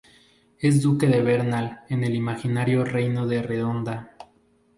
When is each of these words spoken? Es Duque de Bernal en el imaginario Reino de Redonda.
Es 0.57 0.81
Duque 0.81 1.05
de 1.05 1.21
Bernal 1.21 1.83
en 1.89 2.03
el 2.03 2.15
imaginario 2.15 2.83
Reino 2.83 3.27
de 3.27 3.43
Redonda. 3.43 4.17